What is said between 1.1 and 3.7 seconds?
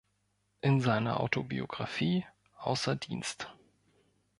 Autobiografie "Außer Dienst.